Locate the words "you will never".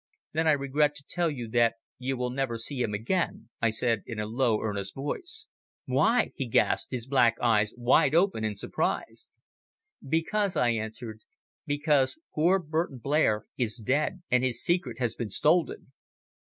1.99-2.57